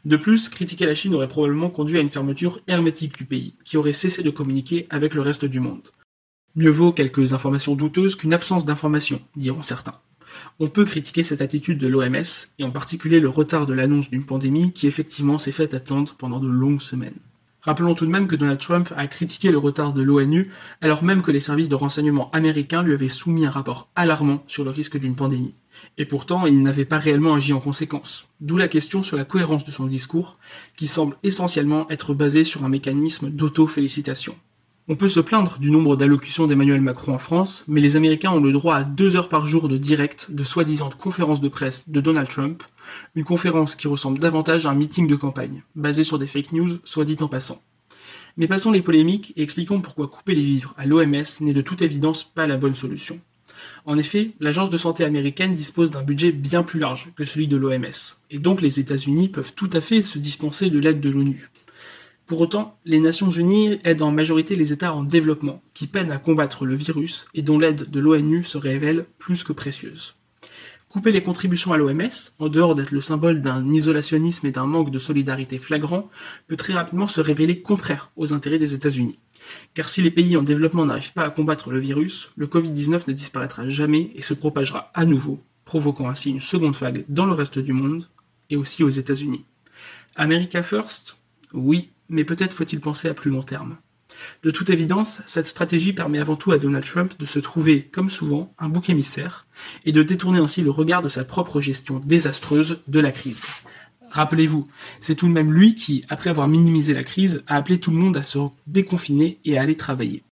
De 0.04 0.16
plus, 0.16 0.49
critiquer 0.49 0.87
la 0.87 0.95
Chine 0.95 1.14
aurait 1.14 1.28
probablement 1.28 1.69
conduit 1.69 1.99
à 1.99 2.00
une 2.00 2.09
fermeture 2.09 2.61
hermétique 2.66 3.16
du 3.16 3.25
pays, 3.25 3.54
qui 3.64 3.76
aurait 3.76 3.92
cessé 3.92 4.23
de 4.23 4.30
communiquer 4.30 4.87
avec 4.90 5.14
le 5.14 5.21
reste 5.21 5.45
du 5.45 5.61
monde. 5.61 5.88
Mieux 6.57 6.71
vaut 6.71 6.92
quelques 6.92 7.33
informations 7.33 7.76
douteuses 7.76 8.16
qu'une 8.16 8.33
absence 8.33 8.64
d'informations, 8.64 9.21
diront 9.37 9.62
certains. 9.62 10.00
On 10.59 10.69
peut 10.69 10.85
critiquer 10.85 11.23
cette 11.23 11.42
attitude 11.42 11.78
de 11.78 11.87
l'OMS, 11.87 12.49
et 12.59 12.64
en 12.64 12.71
particulier 12.71 13.21
le 13.21 13.28
retard 13.28 13.66
de 13.66 13.75
l'annonce 13.75 14.11
d'une 14.11 14.25
pandémie 14.25 14.73
qui 14.73 14.87
effectivement 14.87 15.38
s'est 15.38 15.52
fait 15.52 15.75
attendre 15.75 16.14
pendant 16.16 16.40
de 16.40 16.49
longues 16.49 16.80
semaines. 16.80 17.19
Rappelons 17.62 17.95
tout 17.95 18.07
de 18.07 18.11
même 18.11 18.26
que 18.26 18.37
Donald 18.37 18.59
Trump 18.59 18.93
a 18.97 19.07
critiqué 19.07 19.50
le 19.50 19.59
retard 19.59 19.93
de 19.93 20.02
l'ONU 20.02 20.50
alors 20.81 21.05
même 21.05 21.23
que 21.23 21.31
les 21.31 21.40
services 21.40 21.69
de 21.69 21.75
renseignement 21.75 22.31
américains 22.33 22.83
lui 22.83 22.95
avaient 22.95 23.09
soumis 23.09 23.47
un 23.47 23.50
rapport 23.50 23.90
alarmant 23.97 24.43
sur 24.47 24.64
le 24.64 24.71
risque 24.71 24.99
d'une 24.99 25.14
pandémie. 25.14 25.55
Et 25.99 26.07
pourtant, 26.07 26.47
il 26.47 26.62
n'avait 26.62 26.85
pas 26.85 26.99
réellement 26.99 27.35
agi 27.35 27.52
en 27.52 27.61
conséquence. 27.61 28.29
D'où 28.40 28.57
la 28.57 28.69
question 28.69 29.02
sur 29.02 29.17
la 29.17 29.25
cohérence 29.25 29.64
de 29.64 29.71
son 29.71 29.87
discours, 29.87 30.37
qui 30.76 30.87
semble 30.87 31.17
essentiellement 31.23 31.88
être 31.90 32.14
basé 32.14 32.45
sur 32.45 32.64
un 32.64 32.69
mécanisme 32.69 33.31
d'auto-félicitation. 33.31 34.37
On 34.92 34.97
peut 34.97 35.09
se 35.09 35.20
plaindre 35.20 35.61
du 35.61 35.70
nombre 35.70 35.94
d'allocutions 35.94 36.49
d'Emmanuel 36.49 36.80
Macron 36.80 37.14
en 37.14 37.18
France, 37.18 37.62
mais 37.68 37.80
les 37.80 37.94
Américains 37.94 38.32
ont 38.32 38.40
le 38.40 38.50
droit 38.50 38.75
à 38.75 38.82
deux 38.82 39.14
heures 39.14 39.28
par 39.28 39.47
jour 39.47 39.68
de 39.68 39.76
direct 39.76 40.32
de 40.32 40.42
soi-disant 40.42 40.90
conférence 40.90 41.40
de 41.40 41.49
presse 41.49 41.88
de 41.88 42.00
Donald 42.00 42.26
Trump, 42.26 42.64
une 43.14 43.23
conférence 43.23 43.76
qui 43.76 43.87
ressemble 43.87 44.18
davantage 44.18 44.66
à 44.66 44.70
un 44.70 44.75
meeting 44.75 45.06
de 45.06 45.14
campagne, 45.14 45.62
basé 45.76 46.02
sur 46.02 46.18
des 46.18 46.26
fake 46.26 46.50
news, 46.50 46.70
soit 46.82 47.04
dit 47.04 47.16
en 47.20 47.28
passant. 47.28 47.62
Mais 48.37 48.49
passons 48.49 48.73
les 48.73 48.82
polémiques 48.82 49.32
et 49.37 49.42
expliquons 49.42 49.80
pourquoi 49.80 50.09
couper 50.09 50.35
les 50.35 50.42
vivres 50.42 50.75
à 50.76 50.87
l'OMS 50.87 51.23
n'est 51.40 51.52
de 51.52 51.62
toute 51.62 51.82
évidence 51.82 52.25
pas 52.25 52.49
la 52.49 52.56
bonne 52.56 52.75
solution. 52.75 53.20
En 53.87 53.97
effet, 53.97 54.32
l'Agence 54.40 54.70
de 54.70 54.78
santé 54.78 55.04
américaine 55.04 55.54
dispose 55.54 55.92
d'un 55.92 56.02
budget 56.02 56.32
bien 56.32 56.64
plus 56.64 56.80
large 56.80 57.12
que 57.14 57.25
celui 57.25 57.47
de 57.47 57.56
l'OMS, 57.56 58.16
et 58.30 58.40
donc 58.40 58.61
les 58.61 58.80
États-Unis 58.80 59.28
peuvent 59.28 59.52
tout 59.54 59.70
à 59.73 59.80
fait 59.80 60.02
se 60.02 60.18
dispenser 60.18 60.68
de 60.68 60.80
l'aide 60.80 61.00
de 61.00 61.11
l'ONU. 61.11 61.49
Pour 62.31 62.43
autant, 62.43 62.79
les 62.85 63.01
Nations 63.01 63.29
Unies 63.29 63.81
aident 63.83 64.03
en 64.03 64.13
majorité 64.13 64.55
les 64.55 64.73
États 64.73 64.95
en 64.95 65.03
développement, 65.03 65.61
qui 65.75 65.89
peinent 65.89 66.13
à 66.13 66.19
combattre 66.19 66.65
le 66.65 66.77
virus 66.77 67.27
et 67.35 67.43
dont 67.43 67.59
l'aide 67.59 67.91
de 67.91 67.99
l'ONU 67.99 68.45
se 68.45 68.57
révèle 68.57 69.07
plus 69.19 69.43
que 69.43 69.53
précieuse. 69.53 70.13
Couper 70.89 71.11
les 71.11 71.25
contributions 71.25 71.73
à 71.73 71.77
l'OMS, 71.77 72.09
en 72.39 72.49
dehors 72.49 72.77
d'être 72.77 72.93
le 72.93 73.01
symbole 73.01 73.43
d'un 73.43 73.69
isolationnisme 73.73 74.47
et 74.47 74.53
d'un 74.53 74.67
manque 74.67 74.93
de 74.93 75.01
solidarité 75.01 75.59
flagrant, 75.59 76.09
peut 76.47 76.55
très 76.55 76.73
rapidement 76.73 77.09
se 77.09 77.21
révéler 77.21 77.63
contraire 77.63 78.13
aux 78.15 78.33
intérêts 78.33 78.61
des 78.61 78.75
États-Unis. 78.75 79.19
Car 79.75 79.89
si 79.89 80.01
les 80.01 80.13
pays 80.13 80.37
en 80.37 80.45
développement 80.45 80.87
n'arrivent 80.87 81.13
pas 81.13 81.25
à 81.25 81.31
combattre 81.31 81.73
le 81.73 81.81
virus, 81.81 82.31
le 82.37 82.47
Covid-19 82.47 83.09
ne 83.09 83.13
disparaîtra 83.13 83.69
jamais 83.69 84.13
et 84.15 84.23
se 84.23 84.35
propagera 84.35 84.93
à 84.95 85.05
nouveau, 85.05 85.43
provoquant 85.65 86.09
ainsi 86.09 86.31
une 86.31 86.39
seconde 86.39 86.77
vague 86.77 87.05
dans 87.09 87.27
le 87.27 87.33
reste 87.33 87.59
du 87.59 87.73
monde 87.73 88.09
et 88.51 88.57
aussi 88.57 88.85
aux 88.85 88.89
États-Unis. 88.89 89.45
America 90.15 90.63
First? 90.63 91.17
Oui, 91.53 91.91
mais 92.11 92.25
peut-être 92.25 92.55
faut-il 92.55 92.81
penser 92.81 93.09
à 93.09 93.14
plus 93.14 93.31
long 93.31 93.43
terme. 93.43 93.76
De 94.43 94.50
toute 94.50 94.71
évidence, 94.71 95.23
cette 95.26 95.47
stratégie 95.47 95.93
permet 95.93 96.19
avant 96.19 96.37
tout 96.37 96.52
à 96.52 96.59
Donald 96.59 96.85
Trump 96.85 97.14
de 97.19 97.26
se 97.26 97.38
trouver, 97.38 97.83
comme 97.83 98.11
souvent, 98.11 98.52
un 98.59 98.69
bouc 98.69 98.90
émissaire, 98.90 99.47
et 99.85 99.93
de 99.93 100.02
détourner 100.02 100.40
ainsi 100.40 100.62
le 100.62 100.71
regard 100.71 101.02
de 101.02 101.09
sa 101.09 101.25
propre 101.25 101.61
gestion 101.61 102.00
désastreuse 102.00 102.81
de 102.88 103.00
la 103.00 103.12
crise. 103.12 103.43
Rappelez-vous, 104.11 104.67
c'est 105.00 105.14
tout 105.14 105.29
de 105.29 105.33
même 105.33 105.52
lui 105.52 105.75
qui, 105.76 106.05
après 106.09 106.31
avoir 106.31 106.49
minimisé 106.49 106.93
la 106.93 107.05
crise, 107.05 107.45
a 107.47 107.57
appelé 107.57 107.79
tout 107.79 107.93
le 107.93 107.97
monde 107.97 108.17
à 108.17 108.25
se 108.25 108.38
déconfiner 108.67 109.38
et 109.45 109.57
à 109.57 109.62
aller 109.62 109.76
travailler. 109.76 110.25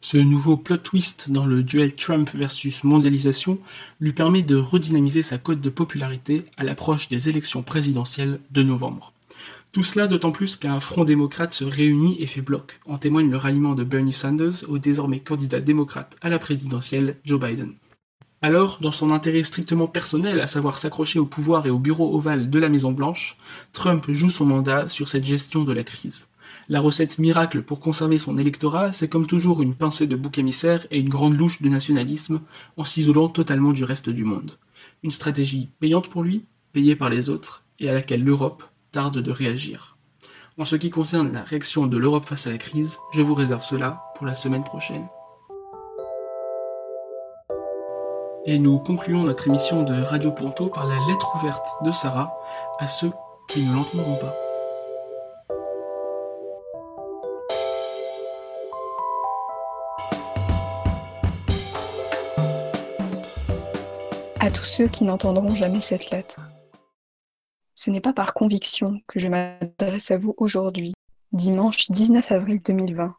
Ce 0.00 0.18
nouveau 0.18 0.58
plot 0.58 0.76
twist 0.76 1.30
dans 1.30 1.46
le 1.46 1.62
duel 1.62 1.94
Trump 1.94 2.28
versus 2.34 2.84
mondialisation 2.84 3.58
lui 4.00 4.12
permet 4.12 4.42
de 4.42 4.56
redynamiser 4.56 5.22
sa 5.22 5.38
cote 5.38 5.62
de 5.62 5.70
popularité 5.70 6.44
à 6.58 6.64
l'approche 6.64 7.08
des 7.08 7.30
élections 7.30 7.62
présidentielles 7.62 8.38
de 8.50 8.62
novembre. 8.62 9.13
Tout 9.74 9.82
cela 9.82 10.06
d'autant 10.06 10.30
plus 10.30 10.56
qu'un 10.56 10.78
front 10.78 11.02
démocrate 11.02 11.52
se 11.52 11.64
réunit 11.64 12.16
et 12.22 12.28
fait 12.28 12.42
bloc, 12.42 12.78
en 12.86 12.96
témoigne 12.96 13.28
le 13.28 13.36
ralliement 13.36 13.74
de 13.74 13.82
Bernie 13.82 14.12
Sanders 14.12 14.62
au 14.68 14.78
désormais 14.78 15.18
candidat 15.18 15.60
démocrate 15.60 16.16
à 16.22 16.28
la 16.28 16.38
présidentielle 16.38 17.16
Joe 17.24 17.40
Biden. 17.40 17.72
Alors, 18.40 18.78
dans 18.80 18.92
son 18.92 19.10
intérêt 19.10 19.42
strictement 19.42 19.88
personnel, 19.88 20.40
à 20.40 20.46
savoir 20.46 20.78
s'accrocher 20.78 21.18
au 21.18 21.26
pouvoir 21.26 21.66
et 21.66 21.70
au 21.70 21.80
bureau 21.80 22.16
ovale 22.16 22.50
de 22.50 22.58
la 22.60 22.68
Maison 22.68 22.92
Blanche, 22.92 23.36
Trump 23.72 24.04
joue 24.10 24.30
son 24.30 24.46
mandat 24.46 24.88
sur 24.88 25.08
cette 25.08 25.24
gestion 25.24 25.64
de 25.64 25.72
la 25.72 25.82
crise. 25.82 26.28
La 26.68 26.78
recette 26.78 27.18
miracle 27.18 27.62
pour 27.62 27.80
conserver 27.80 28.18
son 28.18 28.38
électorat, 28.38 28.92
c'est 28.92 29.08
comme 29.08 29.26
toujours 29.26 29.60
une 29.60 29.74
pincée 29.74 30.06
de 30.06 30.14
bouc 30.14 30.38
émissaire 30.38 30.86
et 30.92 31.00
une 31.00 31.08
grande 31.08 31.36
louche 31.36 31.62
de 31.62 31.68
nationalisme 31.68 32.42
en 32.76 32.84
s'isolant 32.84 33.28
totalement 33.28 33.72
du 33.72 33.82
reste 33.82 34.08
du 34.08 34.22
monde. 34.22 34.52
Une 35.02 35.10
stratégie 35.10 35.70
payante 35.80 36.08
pour 36.10 36.22
lui, 36.22 36.44
payée 36.72 36.94
par 36.94 37.10
les 37.10 37.28
autres, 37.28 37.64
et 37.80 37.90
à 37.90 37.92
laquelle 37.92 38.22
l'Europe 38.22 38.62
tarde 38.94 39.18
de 39.18 39.32
réagir. 39.32 39.98
En 40.56 40.64
ce 40.64 40.76
qui 40.76 40.88
concerne 40.88 41.32
la 41.32 41.42
réaction 41.42 41.88
de 41.88 41.96
l'Europe 41.96 42.26
face 42.26 42.46
à 42.46 42.52
la 42.52 42.58
crise, 42.58 42.98
je 43.12 43.22
vous 43.22 43.34
réserve 43.34 43.64
cela 43.64 44.04
pour 44.14 44.24
la 44.24 44.36
semaine 44.36 44.62
prochaine. 44.62 45.08
Et 48.46 48.60
nous 48.60 48.78
concluons 48.78 49.24
notre 49.24 49.48
émission 49.48 49.82
de 49.82 50.00
Radio 50.00 50.30
Ponto 50.30 50.68
par 50.68 50.86
la 50.86 50.94
lettre 51.08 51.34
ouverte 51.34 51.66
de 51.84 51.90
Sarah 51.90 52.38
à 52.78 52.86
ceux 52.86 53.10
qui 53.48 53.66
ne 53.66 53.74
l'entendront 53.74 54.14
pas. 54.14 54.34
À 64.38 64.52
tous 64.52 64.64
ceux 64.64 64.86
qui 64.86 65.02
n'entendront 65.02 65.52
jamais 65.52 65.80
cette 65.80 66.10
lettre. 66.10 66.38
Ce 67.84 67.90
n'est 67.90 68.00
pas 68.00 68.14
par 68.14 68.32
conviction 68.32 69.02
que 69.06 69.18
je 69.18 69.28
m'adresse 69.28 70.10
à 70.10 70.16
vous 70.16 70.32
aujourd'hui, 70.38 70.94
dimanche 71.32 71.90
19 71.90 72.32
avril 72.32 72.62
2020, 72.62 73.14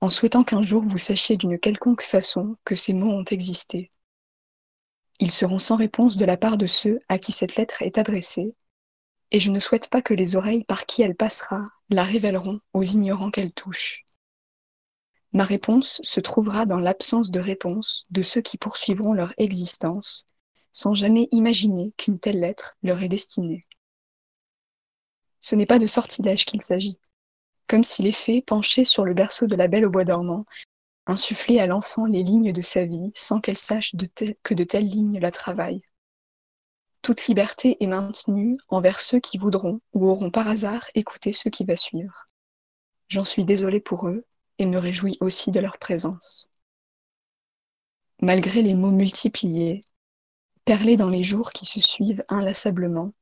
en 0.00 0.08
souhaitant 0.08 0.44
qu'un 0.44 0.62
jour 0.62 0.84
vous 0.84 0.98
sachiez 0.98 1.36
d'une 1.36 1.58
quelconque 1.58 2.02
façon 2.02 2.56
que 2.64 2.76
ces 2.76 2.92
mots 2.92 3.10
ont 3.10 3.24
existé. 3.24 3.90
Ils 5.18 5.32
seront 5.32 5.58
sans 5.58 5.74
réponse 5.74 6.16
de 6.16 6.24
la 6.24 6.36
part 6.36 6.58
de 6.58 6.66
ceux 6.66 7.00
à 7.08 7.18
qui 7.18 7.32
cette 7.32 7.56
lettre 7.56 7.82
est 7.82 7.98
adressée, 7.98 8.54
et 9.32 9.40
je 9.40 9.50
ne 9.50 9.58
souhaite 9.58 9.90
pas 9.90 10.00
que 10.00 10.14
les 10.14 10.36
oreilles 10.36 10.62
par 10.62 10.86
qui 10.86 11.02
elle 11.02 11.16
passera 11.16 11.64
la 11.90 12.04
révéleront 12.04 12.60
aux 12.74 12.84
ignorants 12.84 13.32
qu'elle 13.32 13.52
touche. 13.52 14.04
Ma 15.32 15.42
réponse 15.42 16.00
se 16.04 16.20
trouvera 16.20 16.66
dans 16.66 16.78
l'absence 16.78 17.32
de 17.32 17.40
réponse 17.40 18.06
de 18.10 18.22
ceux 18.22 18.42
qui 18.42 18.58
poursuivront 18.58 19.12
leur 19.12 19.32
existence 19.38 20.28
sans 20.70 20.94
jamais 20.94 21.26
imaginer 21.32 21.92
qu'une 21.96 22.20
telle 22.20 22.38
lettre 22.38 22.76
leur 22.84 23.02
est 23.02 23.08
destinée. 23.08 23.64
Ce 25.42 25.54
n'est 25.54 25.66
pas 25.66 25.78
de 25.78 25.86
sortilège 25.86 26.46
qu'il 26.46 26.62
s'agit, 26.62 26.98
comme 27.66 27.84
si 27.84 28.02
les 28.02 28.12
fées, 28.12 28.40
penchées 28.40 28.84
sur 28.84 29.04
le 29.04 29.12
berceau 29.12 29.46
de 29.46 29.56
la 29.56 29.68
belle 29.68 29.84
au 29.84 29.90
bois 29.90 30.04
dormant, 30.04 30.46
insufflaient 31.06 31.58
à 31.58 31.66
l'enfant 31.66 32.06
les 32.06 32.22
lignes 32.22 32.52
de 32.52 32.62
sa 32.62 32.84
vie 32.86 33.10
sans 33.14 33.40
qu'elle 33.40 33.58
sache 33.58 33.92
que 34.42 34.54
de 34.54 34.64
telles 34.64 34.88
lignes 34.88 35.18
la 35.18 35.30
travaillent. 35.30 35.82
Toute 37.02 37.26
liberté 37.26 37.76
est 37.82 37.88
maintenue 37.88 38.56
envers 38.68 39.00
ceux 39.00 39.18
qui 39.18 39.36
voudront 39.36 39.80
ou 39.92 40.08
auront 40.08 40.30
par 40.30 40.46
hasard 40.46 40.86
écouté 40.94 41.32
ce 41.32 41.48
qui 41.48 41.64
va 41.64 41.76
suivre. 41.76 42.28
J'en 43.08 43.24
suis 43.24 43.44
désolée 43.44 43.80
pour 43.80 44.08
eux 44.08 44.24
et 44.58 44.66
me 44.66 44.78
réjouis 44.78 45.18
aussi 45.20 45.50
de 45.50 45.58
leur 45.58 45.78
présence. 45.78 46.48
Malgré 48.20 48.62
les 48.62 48.74
mots 48.74 48.92
multipliés, 48.92 49.80
perlés 50.64 50.96
dans 50.96 51.10
les 51.10 51.24
jours 51.24 51.50
qui 51.50 51.66
se 51.66 51.80
suivent 51.80 52.24
inlassablement, 52.28 53.12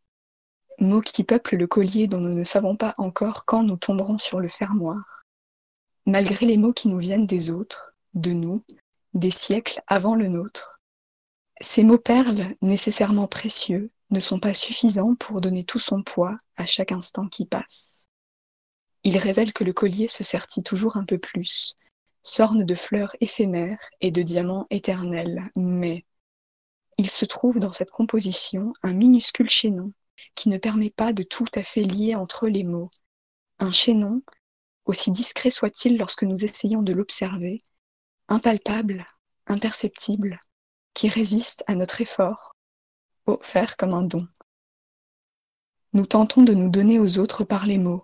mots 0.81 1.01
qui 1.01 1.25
peuplent 1.25 1.57
le 1.57 1.67
collier 1.67 2.07
dont 2.07 2.21
nous 2.21 2.35
ne 2.35 2.45
savons 2.45 2.77
pas 2.77 2.95
encore 2.99 3.45
quand 3.45 3.63
nous 3.63 3.77
tomberons 3.77 4.19
sur 4.19 4.41
le 4.41 4.49
fermoir. 4.49 5.25
Malgré 6.07 6.47
les 6.47 6.57
mots 6.57 6.73
qui 6.73 6.89
nous 6.89 6.99
viennent 6.99 7.27
des 7.27 7.51
autres, 7.51 7.95
de 8.15 8.33
nous, 8.33 8.65
des 9.15 9.31
siècles 9.31 9.83
avant 9.87 10.15
le 10.15 10.29
nôtre. 10.29 10.81
Ces 11.61 11.85
mots 11.85 11.99
perles, 11.99 12.55
nécessairement 12.63 13.27
précieux, 13.27 13.91
ne 14.11 14.21
sont 14.21 14.41
pas 14.41 14.55
suffisants 14.55 15.15
pour 15.15 15.41
donner 15.41 15.65
tout 15.65 15.79
son 15.79 16.03
poids 16.03 16.37
à 16.57 16.67
chaque 16.67 16.93
instant 16.93 17.29
qui 17.29 17.45
passe. 17.45 18.07
Ils 19.05 19.19
révèlent 19.19 19.53
que 19.53 19.65
le 19.65 19.73
collier 19.73 20.09
se 20.09 20.25
sertit 20.25 20.63
toujours 20.63 20.97
un 20.97 21.05
peu 21.05 21.19
plus, 21.19 21.77
s'orne 22.23 22.65
de 22.65 22.75
fleurs 22.75 23.15
éphémères 23.21 23.79
et 24.01 24.11
de 24.11 24.23
diamants 24.23 24.67
éternels, 24.71 25.45
mais 25.57 26.05
il 26.99 27.09
se 27.09 27.25
trouve 27.25 27.59
dans 27.59 27.73
cette 27.73 27.91
composition 27.91 28.73
un 28.83 28.93
minuscule 28.93 29.49
chaînon 29.49 29.93
qui 30.35 30.49
ne 30.49 30.59
permet 30.59 30.91
pas 30.91 31.13
de 31.13 31.23
tout 31.23 31.47
à 31.55 31.63
fait 31.63 31.83
lier 31.83 32.15
entre 32.15 32.49
les 32.49 32.65
mots. 32.65 32.91
Un 33.59 33.73
chaînon, 33.73 34.23
aussi 34.87 35.11
discret 35.11 35.51
soit-il 35.51 35.97
lorsque 35.97 36.25
nous 36.25 36.45
essayons 36.45 36.83
de 36.83 36.93
l'observer, 36.93 37.59
impalpable, 38.29 39.07
imperceptible, 39.47 40.39
qui 40.95 41.09
résiste 41.09 41.65
à 41.67 41.75
notre 41.75 42.01
effort, 42.01 42.57
offert 43.27 43.77
comme 43.77 43.95
un 43.95 44.03
don. 44.03 44.27
Nous 45.93 46.07
tentons 46.07 46.43
de 46.43 46.55
nous 46.55 46.71
donner 46.71 46.99
aux 46.99 47.19
autres 47.19 47.45
par 47.45 47.67
les 47.67 47.79
mots. 47.79 48.03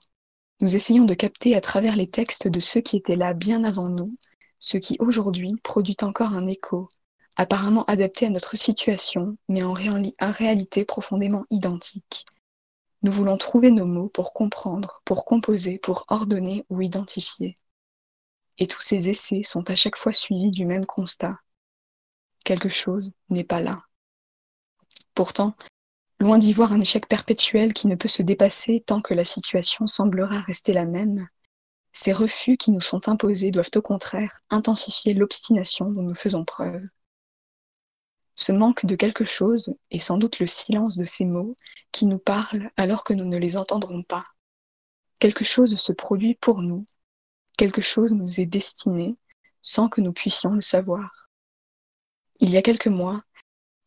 Nous 0.60 0.74
essayons 0.74 1.04
de 1.04 1.14
capter 1.14 1.54
à 1.54 1.60
travers 1.60 1.96
les 1.96 2.10
textes 2.10 2.48
de 2.48 2.60
ceux 2.60 2.80
qui 2.80 2.96
étaient 2.96 3.16
là 3.16 3.34
bien 3.34 3.64
avant 3.64 3.88
nous, 3.88 4.16
ce 4.58 4.78
qui 4.78 4.96
aujourd'hui 4.98 5.54
produit 5.62 5.96
encore 6.02 6.32
un 6.32 6.46
écho, 6.46 6.88
apparemment 7.36 7.84
adapté 7.84 8.26
à 8.26 8.30
notre 8.30 8.56
situation, 8.56 9.36
mais 9.48 9.62
en, 9.62 9.74
réalité 9.74 10.84
profondément 10.84 11.44
identique. 11.50 12.26
Nous 13.02 13.12
voulons 13.12 13.36
trouver 13.36 13.70
nos 13.70 13.86
mots 13.86 14.08
pour 14.08 14.32
comprendre, 14.32 15.02
pour 15.04 15.24
composer, 15.24 15.78
pour 15.78 16.06
ordonner 16.08 16.64
ou 16.70 16.80
identifier. 16.80 17.54
Et 18.58 18.66
tous 18.66 18.80
ces 18.80 19.10
essais 19.10 19.42
sont 19.42 19.70
à 19.70 19.76
chaque 19.76 19.96
fois 19.96 20.12
suivis 20.12 20.50
du 20.50 20.64
même 20.64 20.86
constat. 20.86 21.38
Quelque 22.44 22.70
chose 22.70 23.12
n'est 23.28 23.44
pas 23.44 23.60
là. 23.60 23.82
Pourtant, 25.14 25.54
loin 26.20 26.38
d'y 26.38 26.52
voir 26.52 26.72
un 26.72 26.80
échec 26.80 27.06
perpétuel 27.06 27.74
qui 27.74 27.86
ne 27.86 27.96
peut 27.96 28.08
se 28.08 28.22
dépasser 28.22 28.82
tant 28.86 29.02
que 29.02 29.14
la 29.14 29.24
situation 29.24 29.86
semblera 29.86 30.40
rester 30.40 30.72
la 30.72 30.86
même, 30.86 31.28
ces 31.96 32.12
refus 32.12 32.58
qui 32.58 32.72
nous 32.72 32.82
sont 32.82 33.08
imposés 33.08 33.50
doivent 33.50 33.70
au 33.74 33.80
contraire 33.80 34.42
intensifier 34.50 35.14
l'obstination 35.14 35.90
dont 35.90 36.02
nous 36.02 36.14
faisons 36.14 36.44
preuve. 36.44 36.86
Ce 38.46 38.52
manque 38.52 38.86
de 38.86 38.94
quelque 38.94 39.24
chose 39.24 39.74
est 39.90 39.98
sans 39.98 40.18
doute 40.18 40.38
le 40.38 40.46
silence 40.46 40.96
de 40.96 41.04
ces 41.04 41.24
mots 41.24 41.56
qui 41.90 42.06
nous 42.06 42.20
parlent 42.20 42.70
alors 42.76 43.02
que 43.02 43.12
nous 43.12 43.24
ne 43.24 43.38
les 43.38 43.56
entendrons 43.56 44.04
pas. 44.04 44.22
Quelque 45.18 45.42
chose 45.42 45.74
se 45.74 45.92
produit 45.92 46.36
pour 46.36 46.62
nous, 46.62 46.86
quelque 47.58 47.80
chose 47.80 48.12
nous 48.12 48.40
est 48.40 48.46
destiné 48.46 49.16
sans 49.62 49.88
que 49.88 50.00
nous 50.00 50.12
puissions 50.12 50.50
le 50.50 50.60
savoir. 50.60 51.28
Il 52.38 52.48
y 52.50 52.56
a 52.56 52.62
quelques 52.62 52.86
mois, 52.86 53.20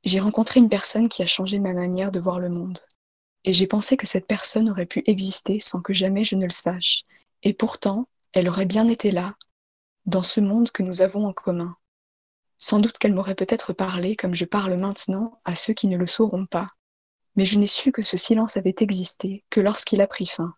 j'ai 0.03 0.19
rencontré 0.19 0.59
une 0.59 0.67
personne 0.67 1.07
qui 1.07 1.23
a 1.23 1.25
changé 1.25 1.57
ma 1.59 1.71
manière 1.71 2.11
de 2.11 2.19
voir 2.19 2.37
le 2.37 2.49
monde. 2.49 2.79
Et 3.45 3.53
j'ai 3.53 3.65
pensé 3.65 3.95
que 3.95 4.07
cette 4.07 4.27
personne 4.27 4.69
aurait 4.69 4.85
pu 4.85 5.03
exister 5.05 5.61
sans 5.61 5.81
que 5.81 5.93
jamais 5.93 6.25
je 6.25 6.35
ne 6.35 6.43
le 6.43 6.49
sache. 6.49 7.03
Et 7.43 7.53
pourtant, 7.53 8.09
elle 8.33 8.49
aurait 8.49 8.65
bien 8.65 8.89
été 8.89 9.11
là, 9.11 9.37
dans 10.05 10.23
ce 10.23 10.41
monde 10.41 10.69
que 10.69 10.83
nous 10.83 11.01
avons 11.01 11.25
en 11.27 11.31
commun. 11.31 11.77
Sans 12.59 12.79
doute 12.79 12.97
qu'elle 12.97 13.13
m'aurait 13.13 13.35
peut-être 13.35 13.73
parlé 13.73 14.15
comme 14.15 14.35
je 14.35 14.45
parle 14.45 14.75
maintenant 14.75 15.41
à 15.45 15.55
ceux 15.55 15.73
qui 15.73 15.87
ne 15.87 15.97
le 15.97 16.07
sauront 16.07 16.45
pas. 16.45 16.67
Mais 17.35 17.45
je 17.45 17.57
n'ai 17.57 17.67
su 17.67 17.91
que 17.91 18.01
ce 18.01 18.17
silence 18.17 18.57
avait 18.57 18.75
existé 18.81 19.43
que 19.49 19.61
lorsqu'il 19.61 20.01
a 20.01 20.07
pris 20.07 20.25
fin. 20.25 20.53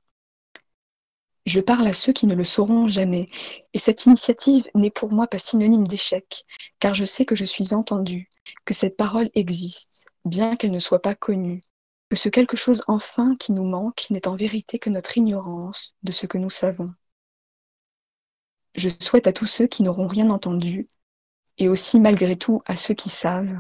Je 1.46 1.60
parle 1.60 1.88
à 1.88 1.93
ceux 1.93 2.13
qui 2.13 2.27
ne 2.27 2.36
le 2.36 2.43
sauront 2.43 2.88
jamais, 2.88 3.25
et 3.74 3.79
cette 3.79 4.05
initiative 4.05 4.67
n'est 4.75 4.91
pour 4.91 5.12
moi 5.12 5.27
pas 5.27 5.39
synonyme 5.39 5.88
d'échec, 5.88 6.46
car 6.79 6.93
je 6.93 7.05
sais 7.05 7.25
que 7.25 7.36
je 7.36 7.46
suis 7.46 7.74
entendue, 7.74 8.29
que 8.65 8.75
cette 8.75 8.96
parole 8.96 9.29
existe, 9.34 10.05
bien 10.24 10.55
qu'elle 10.55 10.72
ne 10.72 10.79
soit 10.79 11.01
pas 11.01 11.15
connue, 11.15 11.62
que 12.10 12.15
ce 12.15 12.29
quelque 12.29 12.58
chose 12.58 12.84
enfin 12.88 13.36
qui 13.38 13.53
nous 13.53 13.65
manque 13.65 14.05
n'est 14.12 14.27
en 14.27 14.36
vérité 14.36 14.77
que 14.77 14.91
notre 14.91 15.17
ignorance 15.17 15.96
de 16.03 16.12
ce 16.12 16.27
que 16.27 16.38
nous 16.38 16.51
savons. 16.51 16.93
Je 18.75 18.89
souhaite 19.00 19.27
à 19.27 19.34
tous 19.34 19.48
ceux 19.48 19.67
qui 19.67 19.81
n'auront 19.81 20.08
rien 20.08 20.29
entendu, 20.29 20.89
et 21.62 21.70
aussi 21.70 22.00
malgré 22.00 22.36
tout 22.36 22.63
à 22.65 22.75
ceux 22.75 22.96
qui 22.96 23.12
savent, 23.12 23.60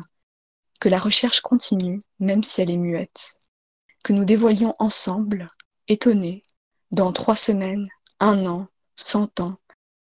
que 0.79 0.89
la 0.89 0.97
recherche 0.97 1.41
continue, 1.41 1.99
même 2.17 2.41
si 2.41 2.59
elle 2.59 2.71
est 2.71 2.77
muette, 2.77 3.37
que 4.03 4.11
nous 4.11 4.25
dévoilions 4.25 4.73
ensemble, 4.79 5.47
étonnés, 5.87 6.41
dans 6.89 7.13
trois 7.13 7.35
semaines, 7.35 7.87
un 8.19 8.47
an, 8.47 8.67
cent 8.95 9.39
ans, 9.39 9.59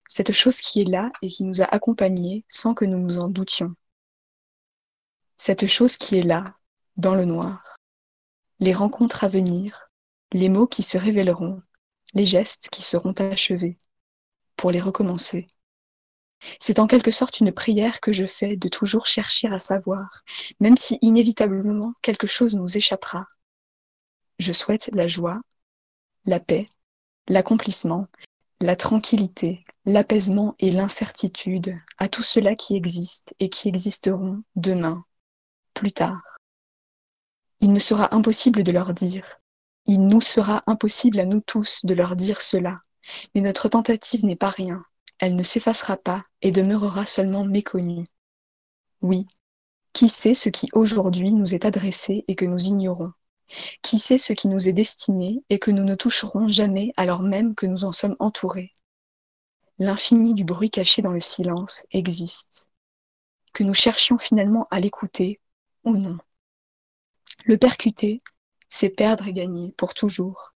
cette 0.07 0.31
chose 0.31 0.61
qui 0.61 0.81
est 0.81 0.89
là 0.89 1.11
et 1.21 1.27
qui 1.27 1.43
nous 1.43 1.61
a 1.61 1.65
accompagnés 1.65 2.43
sans 2.49 2.73
que 2.73 2.85
nous 2.85 2.97
nous 2.97 3.19
en 3.19 3.27
doutions. 3.27 3.75
Cette 5.37 5.67
chose 5.67 5.95
qui 5.95 6.17
est 6.17 6.23
là, 6.23 6.55
dans 6.97 7.13
le 7.13 7.25
noir. 7.25 7.75
Les 8.59 8.73
rencontres 8.73 9.25
à 9.25 9.27
venir, 9.27 9.91
les 10.31 10.49
mots 10.49 10.65
qui 10.65 10.81
se 10.81 10.97
révéleront, 10.97 11.61
les 12.15 12.25
gestes 12.25 12.67
qui 12.71 12.81
seront 12.81 13.13
achevés, 13.13 13.77
pour 14.55 14.71
les 14.71 14.81
recommencer. 14.81 15.45
C'est 16.59 16.79
en 16.79 16.87
quelque 16.87 17.11
sorte 17.11 17.39
une 17.39 17.51
prière 17.51 17.99
que 18.01 18.11
je 18.11 18.25
fais 18.25 18.55
de 18.55 18.69
toujours 18.69 19.07
chercher 19.07 19.47
à 19.47 19.59
savoir, 19.59 20.23
même 20.59 20.77
si 20.77 20.97
inévitablement 21.01 21.93
quelque 22.01 22.27
chose 22.27 22.55
nous 22.55 22.77
échappera. 22.77 23.27
Je 24.39 24.51
souhaite 24.51 24.89
la 24.93 25.07
joie, 25.07 25.41
la 26.25 26.39
paix, 26.39 26.65
l'accomplissement, 27.27 28.07
la 28.61 28.75
tranquillité, 28.75 29.63
l'apaisement 29.85 30.55
et 30.59 30.71
l'incertitude 30.71 31.75
à 31.97 32.07
tout 32.07 32.23
cela 32.23 32.55
qui 32.55 32.75
existe 32.75 33.33
et 33.39 33.49
qui 33.49 33.67
existeront 33.67 34.43
demain, 34.55 35.03
plus 35.73 35.91
tard. 35.91 36.21
Il 37.59 37.71
me 37.71 37.79
sera 37.79 38.13
impossible 38.15 38.63
de 38.63 38.71
leur 38.71 38.93
dire, 38.93 39.37
il 39.85 40.07
nous 40.07 40.21
sera 40.21 40.63
impossible 40.67 41.19
à 41.19 41.25
nous 41.25 41.41
tous 41.41 41.85
de 41.85 41.93
leur 41.93 42.15
dire 42.15 42.41
cela, 42.41 42.81
mais 43.33 43.41
notre 43.41 43.69
tentative 43.69 44.25
n'est 44.25 44.35
pas 44.35 44.49
rien, 44.49 44.83
elle 45.19 45.35
ne 45.35 45.43
s'effacera 45.43 45.97
pas 45.97 46.23
et 46.41 46.51
demeurera 46.51 47.05
seulement 47.05 47.45
méconnue. 47.45 48.05
Oui, 49.01 49.27
qui 49.93 50.09
sait 50.09 50.35
ce 50.35 50.49
qui 50.49 50.67
aujourd'hui 50.73 51.31
nous 51.31 51.55
est 51.55 51.65
adressé 51.65 52.25
et 52.27 52.35
que 52.35 52.45
nous 52.45 52.59
ignorons? 52.59 53.13
Qui 53.81 53.99
sait 53.99 54.17
ce 54.17 54.33
qui 54.33 54.47
nous 54.47 54.67
est 54.67 54.73
destiné 54.73 55.43
et 55.49 55.59
que 55.59 55.71
nous 55.71 55.83
ne 55.83 55.95
toucherons 55.95 56.47
jamais 56.47 56.91
alors 56.97 57.21
même 57.21 57.55
que 57.55 57.65
nous 57.65 57.85
en 57.85 57.91
sommes 57.91 58.17
entourés? 58.19 58.73
L'infini 59.79 60.33
du 60.33 60.43
bruit 60.43 60.69
caché 60.69 61.01
dans 61.01 61.11
le 61.11 61.19
silence 61.19 61.85
existe. 61.91 62.67
Que 63.53 63.63
nous 63.63 63.73
cherchions 63.73 64.17
finalement 64.17 64.67
à 64.71 64.79
l'écouter 64.79 65.39
ou 65.83 65.95
non. 65.95 66.17
Le 67.45 67.57
percuter, 67.57 68.21
c'est 68.67 68.89
perdre 68.89 69.27
et 69.27 69.33
gagner 69.33 69.71
pour 69.77 69.93
toujours. 69.93 70.53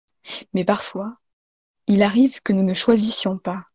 Mais 0.54 0.66
parfois, 0.66 1.18
il 1.88 2.04
arrive 2.04 2.42
que 2.42 2.54
nous 2.54 2.64
ne 2.64 2.74
choisissions 2.74 3.38
pas, 3.38 3.66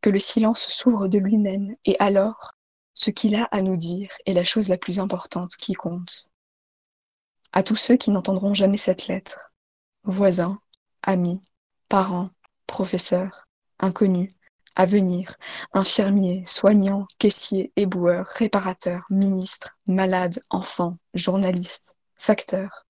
que 0.00 0.10
le 0.10 0.18
silence 0.18 0.68
s'ouvre 0.68 1.08
de 1.08 1.18
lui-même, 1.18 1.74
et 1.84 1.96
alors, 1.98 2.52
ce 2.94 3.10
qu'il 3.10 3.34
a 3.34 3.44
à 3.44 3.62
nous 3.62 3.76
dire 3.76 4.10
est 4.26 4.34
la 4.34 4.44
chose 4.44 4.68
la 4.68 4.78
plus 4.78 4.98
importante 4.98 5.56
qui 5.56 5.72
compte 5.72 6.26
à 7.52 7.62
tous 7.62 7.76
ceux 7.76 7.96
qui 7.96 8.10
n'entendront 8.10 8.54
jamais 8.54 8.76
cette 8.76 9.08
lettre, 9.08 9.52
voisins, 10.04 10.58
amis, 11.02 11.42
parents, 11.88 12.30
professeurs, 12.66 13.46
inconnus, 13.78 14.32
à 14.74 14.86
venir, 14.86 15.36
infirmiers, 15.74 16.44
soignants, 16.46 17.06
caissiers, 17.18 17.72
éboueurs, 17.76 18.26
réparateurs, 18.26 19.04
ministres, 19.10 19.76
malades, 19.86 20.40
enfants, 20.48 20.96
journalistes, 21.12 21.94
facteurs. 22.16 22.86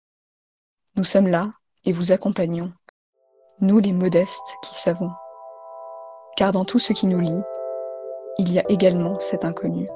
Nous 0.94 1.04
sommes 1.04 1.28
là 1.28 1.50
et 1.84 1.90
vous 1.90 2.12
accompagnons, 2.12 2.72
nous 3.60 3.80
les 3.80 3.92
modestes 3.92 4.56
qui 4.62 4.74
savons. 4.76 5.10
Car 6.36 6.52
dans 6.52 6.64
tout 6.64 6.78
ce 6.78 6.92
qui 6.92 7.06
nous 7.06 7.20
lie, 7.20 7.42
il 8.38 8.50
y 8.52 8.58
a 8.58 8.64
également 8.70 9.18
cet 9.20 9.44
inconnu. 9.44 9.86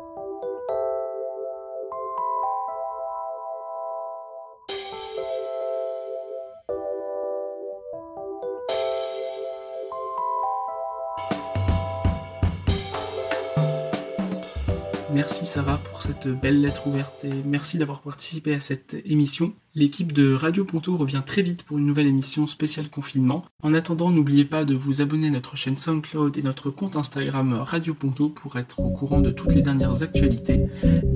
Merci 15.27 15.45
Sarah 15.45 15.79
pour 15.79 16.03
cette 16.03 16.29
belle 16.29 16.61
lettre 16.61 16.87
ouverte 16.87 17.25
et 17.25 17.33
merci 17.45 17.79
d'avoir 17.79 18.01
participé 18.01 18.55
à 18.55 18.61
cette 18.61 18.95
émission. 19.05 19.55
L'équipe 19.75 20.13
de 20.13 20.33
Radio 20.33 20.65
Ponto 20.65 20.97
revient 20.97 21.23
très 21.27 21.43
vite 21.43 21.65
pour 21.65 21.79
une 21.79 21.87
nouvelle 21.87 22.07
émission 22.07 22.47
spéciale 22.47 22.89
confinement. 22.89 23.45
En 23.61 23.75
attendant, 23.75 24.13
n'oubliez 24.13 24.45
pas 24.45 24.65
de 24.65 24.77
vous 24.77 25.03
abonner 25.03 25.27
à 25.27 25.33
notre 25.33 25.57
chaîne 25.57 25.77
SoundCloud 25.77 26.39
et 26.39 26.43
notre 26.43 26.71
compte 26.71 26.95
Instagram 26.95 27.55
Radio 27.55 27.93
Ponto 27.93 28.29
pour 28.29 28.55
être 28.55 28.79
au 28.79 28.91
courant 28.91 29.21
de 29.21 29.33
toutes 29.33 29.57
les 29.57 29.63
dernières 29.63 30.05
actualités. 30.05 30.63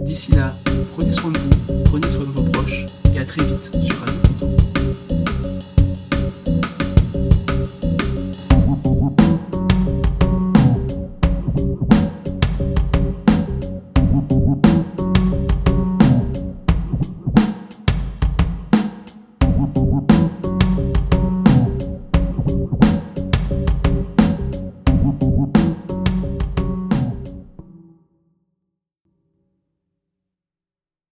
D'ici 0.02 0.32
là, 0.32 0.58
prenez 0.90 1.12
soin 1.12 1.30
de 1.30 1.38
vous, 1.38 1.84
prenez 1.84 2.10
soin 2.10 2.24
de 2.24 2.32
vos 2.32 2.50
proches 2.50 2.86
et 3.14 3.20
à 3.20 3.24
très 3.24 3.44
vite 3.44 3.70
sur 3.80 3.96
Radio 4.00 4.20
Ponto. 4.40 4.59